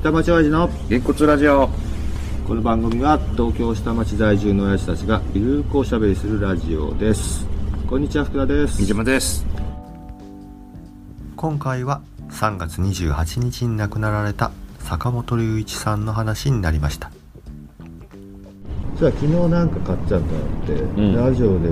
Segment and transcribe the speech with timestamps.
[0.00, 1.68] 下町親父のげんこつラジオ。
[2.46, 7.44] この番組は東京下町在住の親父たちがゆるくおしゃべりするラジオです。
[7.88, 8.76] こんにちは福田です。
[8.76, 9.44] 三島です。
[11.34, 12.00] 今回は
[12.30, 17.10] 3月28日に亡くなられた坂本龍一さんの話になりました。
[19.00, 21.16] じゃあ昨日なんか買っちゃったって、ん。
[21.16, 21.68] ラジオで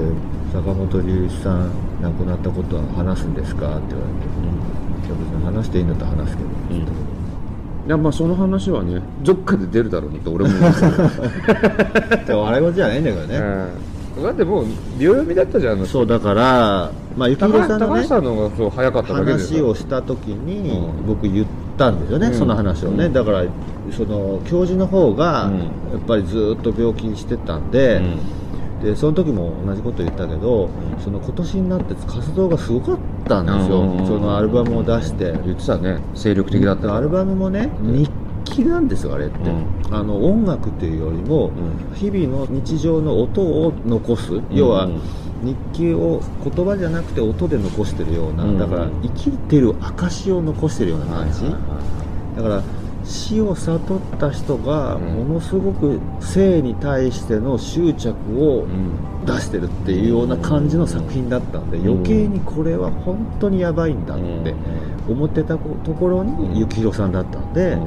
[0.53, 1.71] 坂本龍一さん
[2.03, 3.79] 亡くなったことは話すんですか？
[3.79, 4.27] って言われて、
[5.07, 7.16] いや別に話していいんだったら話すけど、うん
[7.87, 10.81] いやまあその話はねどっかで出るだろうなって俺も思って
[12.19, 13.37] るでも笑い事じゃないんだけどね、
[14.17, 14.23] うん。
[14.25, 14.67] だってもう
[14.99, 21.07] 秒読みだったじゃんそうだからまあ幸高宏さんのね橋高橋さんの方がそう早かっただけです話をした時にうん。
[21.07, 21.47] 僕言っ
[21.79, 22.35] たんですよね、うん。
[22.35, 23.13] その話をね、うん。
[23.13, 23.45] だから
[23.97, 25.59] その教授の方がうん。
[25.59, 25.65] や
[25.97, 28.03] っぱりずっと病気してたんで,、
[28.83, 30.71] でその時も同じこと言ったけど、ん。
[31.05, 35.99] その今年になって活動がすごかったんですよ、うんそのアルバムを出して、言ってたね。
[36.15, 37.97] 精力的だったアルバムもね、うん。
[37.97, 38.11] 日
[38.45, 39.53] 記なんですよあれって、う
[39.91, 41.95] あの音楽っていうよりも、ん。
[41.95, 44.89] 日々の日常の音を残す、要は
[45.43, 51.43] 日記を言葉じゃなくて音で残してるような、うんだから生きてる証を残してるような感じ、
[52.37, 52.63] だから
[53.07, 55.03] 死を悟った人がうん。
[55.29, 59.25] ものすごく生に対しての執着をうん。
[59.25, 61.89] 出してるっていうような感じの作品だったんでうん。
[61.89, 64.55] 余計にこれは本当にやばいんだって
[65.09, 66.53] 思ってたところうん。
[66.53, 67.79] に幸宏さんだったんで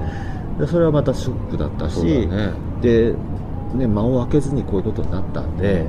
[0.57, 2.27] でそれはまたショックだったし
[2.81, 3.13] で、
[3.75, 5.85] ね、間を空けずにこういうことになったんで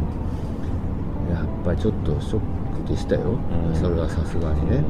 [1.32, 2.40] やっぱりちょっとショッ
[2.84, 3.38] クでしたよ。
[3.68, 3.76] うん。
[3.76, 4.82] それはさすがにね。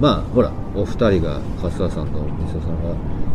[0.00, 2.94] まあほらお二人が勝田さんと西尾さんが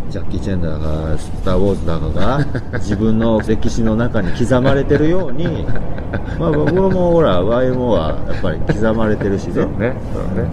[0.10, 2.46] ジャッキー・チェンだかスター・ウォーズだかが
[2.80, 5.66] 自分の歴史の中に刻まれてるように
[6.40, 9.54] まあ僕もほら YMO はやっぱり刻まれてるしね。
[9.54, 10.50] そうねそうね。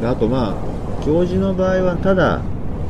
[0.00, 2.40] であとまあ教授の場合はただ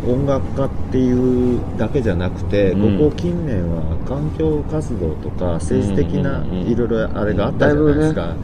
[0.06, 2.98] 音楽家っていうだけじゃなくて、うん。
[2.98, 8.36] ここ近年は環境活動とか政治的なうんうんうんいろいろあれがあったじゃないですか、だいぶね。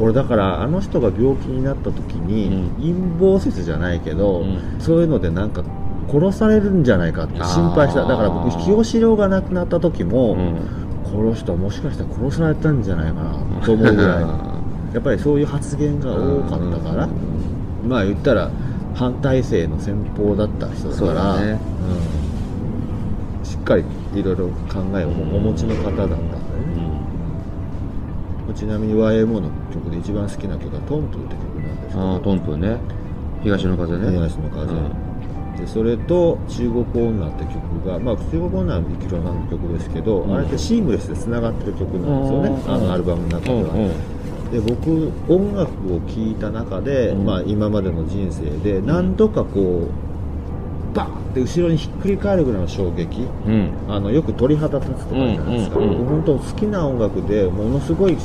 [0.00, 4.58] 俺だからあの人が病気になった時に、陰謀説じゃないけど、うん。
[4.78, 5.62] そういうのでなんか
[6.12, 8.02] 殺されるんじゃないかって心配した。
[8.02, 10.56] あーだから僕清志郎が亡くなった時も、うん。
[11.12, 13.32] この人はもしかしたら殺されたんじゃないかな
[13.66, 14.22] と思うぐらい
[14.94, 17.06] やっぱりそういう発言が多かったから、
[17.86, 18.50] まあ言ったら
[18.94, 21.60] 反体制の先鋒だった人だからだね。
[23.40, 23.44] うん。
[23.44, 23.84] しっかり
[24.14, 26.18] いろいろ考えをお持ちの方だったんだよね、
[28.54, 32.78] ちなみに YMO の曲で一番好きな曲は「トンプー」って曲なんですけああどトンプね。
[33.42, 34.10] 東の風ね。
[34.12, 34.72] 東の風、
[35.58, 40.34] でそれと「中国女」って曲が、まあ、中国女はミキロさんの曲ですけど、うん。
[40.34, 42.74] あれってシームレスでつながってる曲なんですよね、うん。
[42.74, 43.90] あのアルバムの中では、
[44.50, 47.26] で僕音楽を聴いた中で、うん。
[47.26, 49.88] まあ、今までの人生で何度かこ
[50.92, 53.26] うバーンって後ろにひっくり返るぐらいの衝撃。
[53.46, 53.52] うん。
[53.52, 55.98] うんあのよく鳥肌立つとかあるじゃないですか、うんうんうん。
[55.98, 58.16] 僕本当好きな音楽でものすごい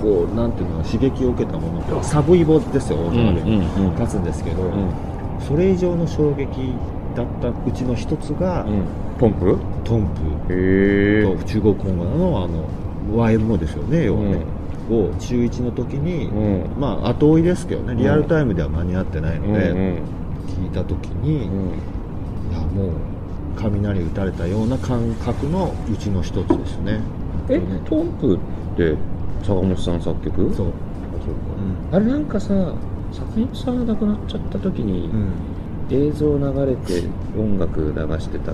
[0.00, 3.86] こうなんていうの刺激を受けたものってサブイボですよ大人で、うんうん。
[3.88, 5.15] うん立つんですけど、うん
[5.46, 6.72] それ以上の衝撃
[7.14, 8.84] だったうちの一つが、うん。
[9.18, 9.56] ポンプ？
[9.84, 11.38] トンプ。
[11.38, 12.64] と中国音楽のあの
[13.14, 14.38] YMO ですよね要はね、
[14.90, 16.80] を中1の時に、うん。
[16.80, 19.98] まあ後追いですけどねリアルタイムでは間に合ってないので、うん
[20.46, 22.52] 聞いた時に、いうん。
[22.52, 22.90] やもう
[23.56, 27.00] 雷打たれたような感覚のうちの一つですね。
[27.48, 28.38] えトンプっ
[28.76, 28.96] て
[29.42, 30.54] 坂本さん作曲？
[30.54, 30.66] そう、
[31.92, 32.74] あれなんかさ
[33.16, 35.32] 坂本さんが亡くなっちゃった時にうん。
[35.88, 37.04] 映像流れて
[37.38, 38.52] 音楽流してた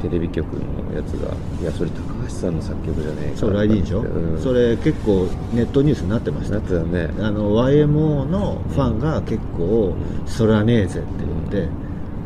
[0.00, 4.40] テレビ局のやつがいやそれ高橋さんの作曲じゃねえかそうライディーンでしょ、うん。
[4.40, 6.56] それ結構ネットニュースになってました。
[6.56, 7.10] なってたね。
[7.18, 9.96] あの YMO のファンが結構
[10.26, 11.08] 「そらねえぜ」って
[11.50, 11.68] 言って、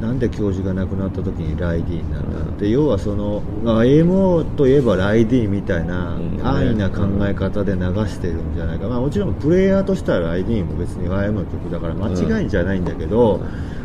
[0.00, 6.28] なんで教授が亡くなった時にライディーンなんだって、要はその YMO といえばライディーンみたいなうん。
[6.47, 13.41] 安易な考え方で流してるんじゃないか、まあ、もちろんプレイヤーとしてはライディーンも別に YMO の曲だから間違いじゃないんだけど、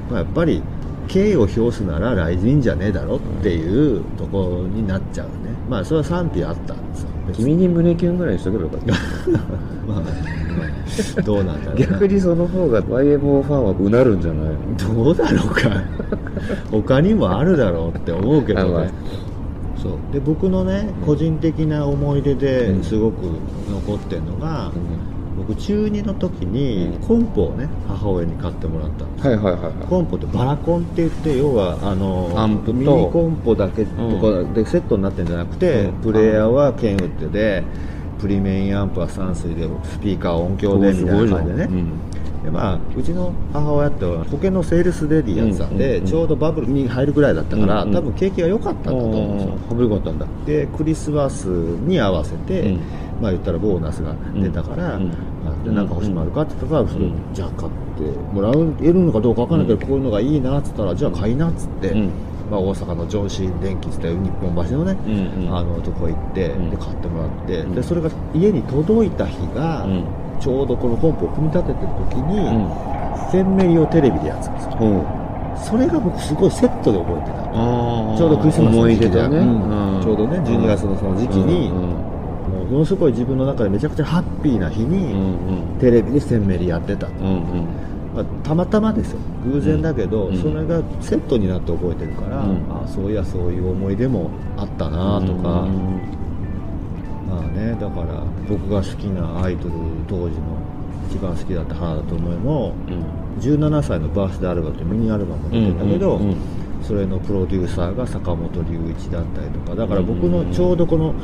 [0.09, 0.61] まあ、やっぱり
[1.07, 5.33] 敬意を表すならライディーンじゃねえだろっていうところになっちゃうね。
[5.69, 7.09] まあそれは賛否あったんですよ。
[7.33, 8.85] 君に胸キュンぐらいにしとけばよかった。
[9.87, 10.42] まあ、まあ
[11.25, 11.85] どうなんだろうな。
[11.85, 14.49] 逆にその方が YMO ファンはうなるんじゃない
[14.87, 14.93] の？
[15.03, 15.69] どうだろうか。
[16.71, 18.89] 他にもあるだろうって思うけどね。
[19.81, 19.91] そう。
[20.11, 22.83] で僕のね個人的な思い出でうん。
[22.83, 23.15] すごく
[23.69, 24.71] 残ってるのが、
[25.35, 27.07] 僕中2の時にうん。
[27.07, 29.73] コンポをね母親に買ってもらったんですはいはいはいはい。
[29.89, 32.73] コンポってバラコンって言って要はあのアンプと。
[32.73, 33.91] ミニコンポだけと
[34.45, 35.93] かでセットになってるんじゃなくて、うん。
[35.95, 37.63] プレイヤーはケンウッドで
[38.23, 41.83] プリメインアンプは山水でスピーカー音響でみたいな感じでね、
[42.45, 47.95] でまあ、うちの母親って保険のセールスレディやってたんで、ちょうどバブルに入るぐらいだったから、うんうん。
[47.95, 49.35] 多分景気が良かったんだと思う。
[49.35, 50.27] んですよ羽振りがあったんだ。
[50.45, 52.79] でクリスマスに合わせて、うん。
[53.21, 55.11] まあ言ったらボーナスが出たから、うん。
[55.45, 57.13] あでなんか欲しいものあるかって言ったら、うん。
[57.33, 58.03] じゃあ買って
[58.33, 62.09] もらえるのかどうか分かんないけど、こういうのがいいなっつったらじゃあ買いなっつって、うん
[62.53, 65.57] まあ、大阪の上信電機っつって日本橋のね、うんうん。
[65.57, 66.69] あのとこ行って、うん。
[66.69, 67.73] で買ってもらって、うん。
[67.73, 70.05] でそれが家に届いた日が、うん。
[70.39, 72.69] ちょうどこの本舗を組み立ててる時に、うん。
[73.31, 74.77] フェンメリをテレビでやってたんですよ。
[75.65, 77.43] それが僕すごいセットで覚えてた。
[77.43, 80.01] ちょうどクリスマスの時期で思い出だね、うん。
[80.03, 81.77] ちょうどね12月のその時期にうん。
[81.77, 81.89] うん。
[82.53, 89.17] もうものすごい自分の中でめちゃくちゃハッピーな日に、うんテレビでセンメリやってた、うんうんまあ、たまたまですよ。
[89.45, 90.37] 偶然だけど、うん。
[90.37, 92.57] それがセットになって覚えてるから、うん。
[92.69, 95.99] あそういやそういう思い出もあったなとか、うん。
[97.27, 99.71] まあねだから僕が好きなアイドル
[100.07, 100.63] 当時の
[101.09, 102.73] 一番好きだった原田知世も
[103.39, 106.21] 17歳のバースデーアルバムってミニアルバムが出てんだけど、
[106.81, 109.75] それのプロデューサーが坂本龍一だったりとか。
[109.75, 111.15] だから僕のちょうどこの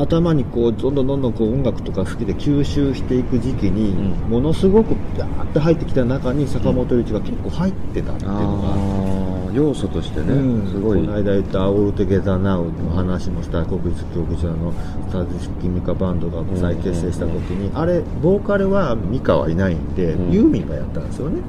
[0.00, 4.30] 頭にこうどんどんどんどんこう音楽とか好きで吸収していく時期に、うん。
[4.30, 9.14] ものすごくガーッて入ってきた中に坂本龍一が結構入ってたっていうのが。
[9.54, 10.68] 要素としてね、うん。
[10.68, 10.98] すごい。
[10.98, 14.72] この間言った「オールトゥゲザーナウの話もした国立競技場の
[15.08, 20.32] スタジスキミカバンドが再結成した時に、あれボーカルはミカはいないんで、うん。
[20.32, 21.40] ユーミンがやったんですよね。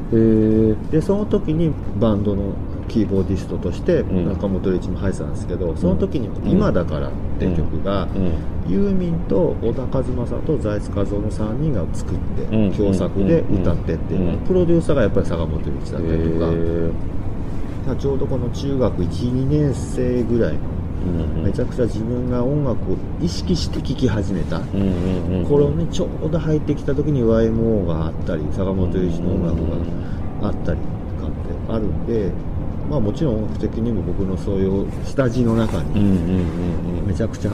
[0.91, 2.53] でその時にバンドの
[2.87, 4.27] キーボーディストとしてん。
[4.27, 8.71] 中本龍一も入ってたんですけど、その時に「今だから」って曲が、うん。
[8.71, 12.71] ユーミンと小田和正と財津和夫の3人が作って、うん。
[12.71, 14.37] 共作で歌ってっていう、うん。
[14.39, 20.75] プロデューサーがやっぱり坂本龍一だったりとか、へちょうどこの中学12年生ぐらいのー
[21.43, 29.57] めちゃくちゃ自分が音楽を意識して聴き始めた、うんうんうん頃にちょうど入ってきた時に YMO があったり坂本龍一の音楽
[30.41, 30.79] があったり
[31.19, 32.31] とかってあるんで、
[32.89, 37.07] まあ、もちろん音楽的にも僕のそういう下地の中にうんうんうんうん。
[37.07, 37.51] めちゃくちゃ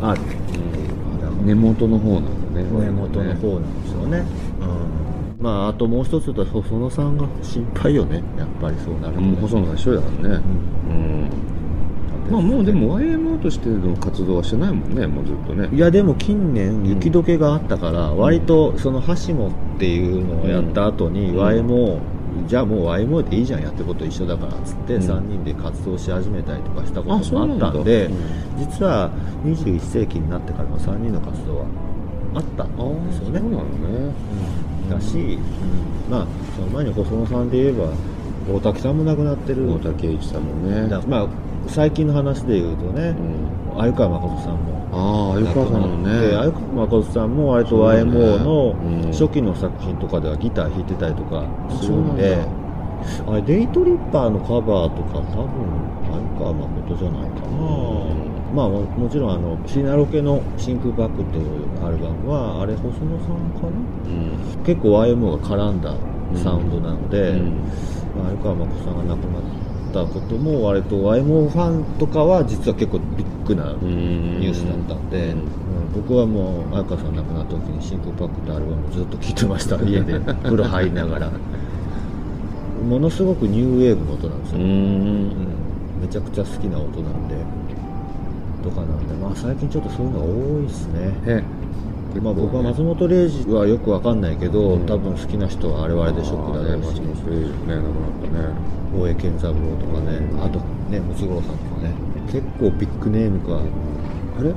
[0.00, 0.20] ある。
[0.20, 2.86] っていう根元の方なんだね。
[2.86, 4.24] 根元の方なんですよね、
[5.38, 8.22] うん、まああともう一つ言うと細野さんが心配よね。
[8.38, 9.28] やっぱりそうなると、ね。
[9.28, 10.42] うん細野さん一人だからね。
[10.88, 11.28] うん。
[12.30, 15.06] まあもうでも YMO としての活動はしてないもんね。
[15.06, 15.68] もうずっとね。
[15.76, 21.38] いやでも近年雪解けがあったから、割とそのはしもっていうのをやった後に、うん。
[21.38, 21.98] YMO
[22.46, 25.02] じゃあもう YMO でいいじゃんやってること一緒だからっつって、うん。
[25.02, 28.18] 3人で活動し始めたりとかしたこあともあったんでうん。
[28.58, 29.10] 実は
[29.44, 31.66] 21世紀になってからも3人の活動は
[32.34, 32.76] あったん
[33.08, 33.40] ですよね。
[33.40, 34.14] そうなのね。
[34.90, 36.10] だし、うん。
[36.10, 36.26] まあ
[36.56, 37.92] その前に細野さんで言えば
[38.52, 39.72] 大滝さんも亡くなってる。
[39.72, 40.88] 大竹一さんもね。
[40.88, 41.28] だまあ
[41.68, 43.14] 最近の話で言うとね
[43.74, 43.78] うん。
[43.78, 44.86] 鮎川誠さんも。
[44.92, 46.20] ああ鮎川さんもね。
[46.28, 49.02] で鮎川誠さんも割と YMO うん。
[49.02, 51.44] の初期の作品とかではギター弾いてたりとか
[51.80, 52.46] するんんでだ。
[53.32, 55.66] あれデイトリッパーのカバーとか多分
[56.08, 57.56] 鮎川誠じゃないかな、
[58.54, 63.68] まあももちろんあのシナロケの「真空バック」というアルバムはあれ細野さんかな？
[64.06, 64.64] うん。
[64.64, 65.92] 結構 YMO が絡んだ
[66.36, 67.46] サウンドなので、うん。
[68.16, 69.42] まあ、鮎川誠さんが亡くなっ
[69.94, 74.40] たことも割と YMO ファンとかは実は結構ビッグなうん。
[74.40, 75.30] ニュースだったんで、うん。
[75.30, 75.38] うん
[75.94, 81.30] 僕はもう鮎川さん亡くなった時に「真空パック」ってアルバムずっと聴いてました 家で風呂入りながら。
[82.90, 84.72] ものすごくニューウェーブの音なんですうよ、うん。
[84.72, 85.28] ん。
[86.02, 87.36] めちゃくちゃ好きな音なんで
[88.64, 91.44] とかなんでまあ最近ちょっとそういうのが多いですね
[92.16, 94.86] えまあ僕は松本零士はよくわかんないけど、うん。
[94.86, 98.54] 多分好きな人はあれはあれでショックだろうしあーね松本零士ね亡くなったね
[98.94, 100.20] 大江健三郎とかね。
[100.40, 101.92] あとねムツゴロウさんとかね。
[102.30, 103.58] 結構ビッグネームが
[104.38, 104.52] あれ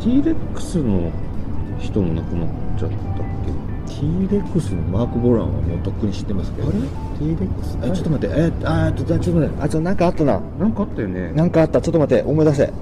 [0.00, 1.10] ？T-REX の
[1.78, 3.00] 人も亡くなっちゃったっ
[3.88, 6.86] T-REX のマーク・ボランはもうとっくに知ってますけど、ね、
[7.18, 8.34] T-REX えちょっと待って。
[8.36, 9.62] えっとちょっと待って。
[9.62, 10.38] あちょっとなんかあったな。
[10.38, 11.32] けなんかあったよね。
[11.32, 11.80] なんかあった。
[11.80, 12.22] ちょっと待って。
[12.22, 12.72] 思い出せ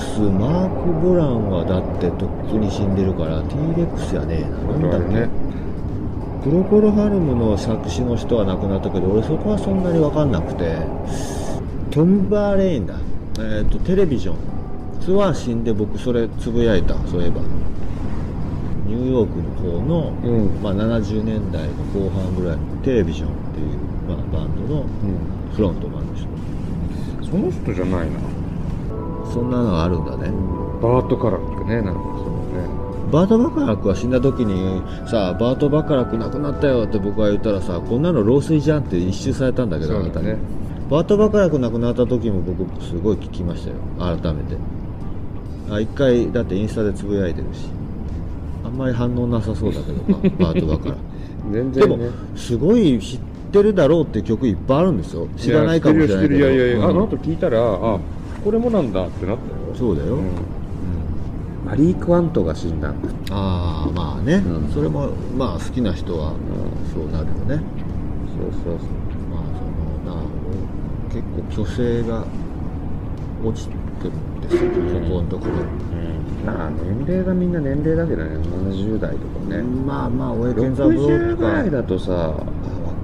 [0.00, 4.88] T-REX マーク・ボランはだってとっくに死んでるから T-REX やねえな。
[4.88, 5.14] なんだっけ？
[5.14, 5.28] ね。
[6.42, 10.74] プロコル・ハルムの作詞の人は亡くなったけど俺そこはそんなに分かんなくて。
[11.90, 12.94] トム・バーレインだ。
[13.40, 14.36] えっ、とテレビジョン。
[15.02, 16.94] ツアー死んで僕それつぶやいた。
[17.06, 17.40] そういえば。
[18.86, 20.62] ニューヨークの方の、うん。
[20.62, 23.66] まあ、70年代の後半ぐらいのテレビジョンっていう、
[24.08, 25.54] まあ、バンドのうん。
[25.54, 26.26] フロントマンの人。
[27.30, 28.18] その人じゃないな
[29.32, 30.30] そんなのがあるんだね。
[30.82, 32.68] バートカラックねなんかそのね。
[33.12, 40.34] バート・バカラックが死んだ時にさバート・バカラック亡くなったよって僕が言ったらさこんなの老衰じゃんって一周されたんだけどあなたに。
[40.88, 43.76] バート・バカラック亡くなった時も僕すごい聞きましたよ。
[43.98, 44.56] 改めて。
[45.70, 47.66] あ一回だってインスタでつぶやいてるし。
[48.64, 50.94] ああんまり反応なさそうだけど、まあ、パートだから
[51.52, 52.10] でも全然ね。
[52.36, 53.20] すごい知っ
[53.52, 55.26] てるだろうって曲いっぱいあるんですよ。
[55.36, 56.34] 知らないかもしれないけど。
[56.38, 56.84] いやいやいや、うん。
[56.84, 57.98] あの後聞いたらあ
[58.44, 59.74] これもなんだってなったよ。
[59.74, 60.20] そうだよ、うん。
[60.20, 60.24] うん。
[61.64, 62.94] マリー・クワントが死んだ
[63.30, 64.70] ああまあね、うん。
[64.72, 66.32] それもまあ好きな人は
[66.92, 67.62] そうなるよね。
[68.38, 68.76] そうそうそう。
[69.30, 70.22] まあそのな
[71.08, 71.22] 結
[71.56, 72.24] 構虚勢が
[73.44, 74.70] 落ちてるんですよ、うん
[75.04, 75.52] ここのところ、
[76.44, 78.36] まあ年齢がみんな年齢だけどね。
[78.36, 81.70] 70代とかね、まあまあ俺健三郎60とぐらいか。
[81.76, 82.42] だとさあ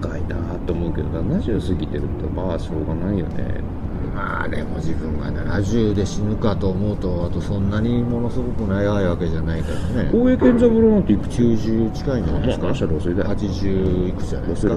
[0.03, 3.61] 若いなと思うけど70過ぎてるとまあしょうがないよね。
[3.61, 3.66] ま
[4.47, 10.11] あでも自分が70で死ぬかと思うとあとそんなにものすごく長いわけじゃないからね。
[10.13, 14.75] 大江健三郎なんていくつ？90近いんじゃないですかまあ話は老衰だよ80いくつじゃないですか？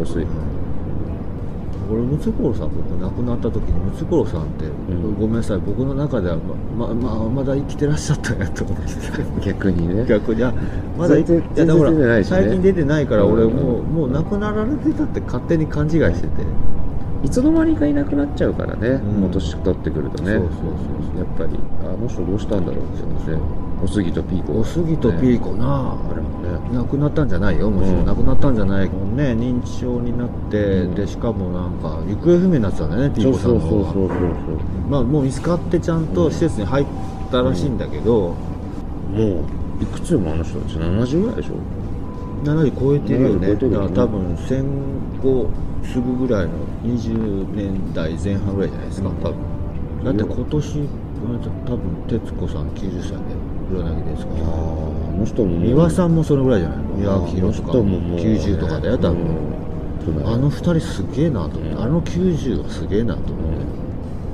[1.91, 5.15] 俺ムツゴロウさん僕亡くなった時にムツゴロウさんって、ん。
[5.15, 6.37] ごめんなさい僕の中では
[6.77, 8.83] ままままだ生きてらっしゃったんやと思って
[9.43, 10.05] 逆にね。
[10.07, 10.43] 逆に。
[10.43, 10.53] あ
[10.97, 12.23] まだいやだからね。
[12.23, 13.55] 最近出てないから俺うん。
[13.55, 16.27] もう,、もう亡くなられてたって勝手に勘違いしてて、
[17.23, 19.21] いつの間にかいなくなっちゃうからね、うん。
[19.21, 20.33] もう年取ってくるとね。
[20.33, 20.59] そうそうそ
[21.15, 22.87] うやっぱりあの人どうしたんだろうっ
[23.25, 23.37] てね
[23.83, 26.49] おすぎとピーコおすぎとピーコな、あれもね。
[26.73, 27.69] 亡くなったんじゃないよ。
[27.69, 28.89] もちろん、うん亡くなったんじゃない。
[28.89, 30.95] もんね認知症になって、うん。
[30.95, 33.93] でしかもなんか行方不明になってたんだよねピーコさんの方は。
[33.93, 34.09] そう
[34.89, 36.85] まあもう見つかってちゃんと施設に入っ
[37.31, 38.35] たらしいんだけど、
[39.11, 39.43] も
[39.79, 41.55] ういくつもあの人たち70ぐらいでしょ？
[42.43, 43.47] 70超えてるよね。
[43.47, 43.87] 70超えてるよね。
[43.89, 44.65] だから多分戦
[45.21, 45.49] 後
[45.83, 46.51] すぐぐらいの
[46.83, 49.15] 20年代前半ぐらいじゃないですか、うん。
[49.17, 49.35] 多分。
[50.03, 50.89] だって今年
[51.65, 53.17] 多分徹子さん90歳で
[53.69, 54.51] 黒柳徹子あさんあ
[55.09, 56.95] あの人ももう三輪さんもそのぐらいじゃないの？
[56.97, 57.73] 三輪宏とか。
[57.77, 60.27] ももう90とかだよ多分、うん。
[60.27, 61.81] あの二人すげえなと思って、うん。
[61.83, 63.53] あの90はすげえなと思っ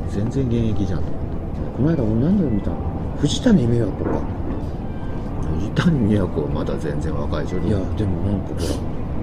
[0.10, 1.36] て、全然現役じゃんと思って。
[1.78, 2.78] この間俺何で見たの？
[3.18, 4.12] 藤谷美和子か。
[4.12, 4.22] 藤
[5.76, 7.60] 谷美和子はまだ全然若いでしょ。
[7.60, 8.62] いやでもなんかほら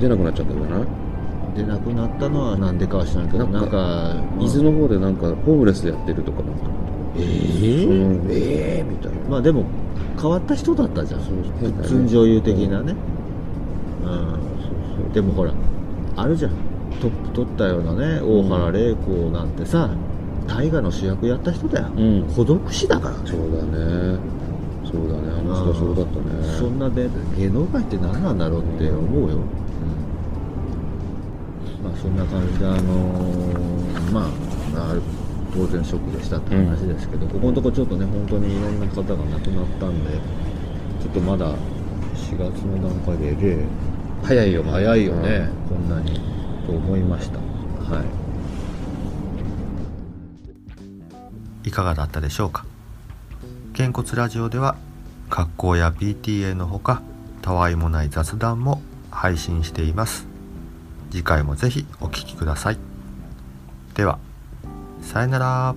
[0.01, 0.87] 出なくなっちゃったじゃない？
[1.57, 6.61] で亡くなったのはなんでかは知らんけどななんんかか伊豆の方でなんかホームレスやってるとかなんか。
[7.15, 9.19] えそーのええみたいな。
[9.29, 9.65] まあでも
[10.21, 11.21] 変わった人だったじゃん。
[11.21, 12.95] 普通女優的なね。
[14.03, 14.09] うん。
[14.09, 14.19] そう
[15.05, 15.15] そう。
[15.15, 15.53] でもほら
[16.17, 16.53] あるじゃん。
[17.01, 19.91] トップ取ったようなね大原麗子なんてさ
[20.47, 22.23] 大河の主役やった人だよ、うん。
[22.35, 23.15] 孤独死だから。
[23.27, 24.19] そうだね
[24.85, 25.31] そうだね。
[25.31, 26.25] あの人はそうだったね。
[26.59, 29.39] そんなで芸能界って何なんだろうって思うよ、
[31.83, 34.25] まあそんな感じであのーまあ
[34.75, 34.97] あ
[35.55, 40.11] 当然ショックでしたって話ですけど、ここのとこちょっとね本当にいろんな方が亡くなったんで
[41.03, 41.55] ちょっとまだ
[42.15, 43.65] 4月の段階でえれ
[44.23, 46.21] 早いよ早いよね、こんなに
[46.67, 47.39] と思いました。
[47.39, 48.03] は
[51.65, 51.69] い。
[51.69, 52.65] いかがだったでしょうか？
[53.75, 54.77] げんこつラジオでは
[55.31, 57.01] 格好や PTA のほか
[57.41, 60.27] たわいもない雑談も配信しています。
[61.11, 62.79] 次回も是非お聴きください。
[63.95, 64.19] では
[65.01, 65.75] さよなら。